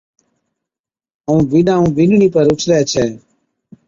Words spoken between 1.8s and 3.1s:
بِينڏڙِي پر اُڇلي ڇَي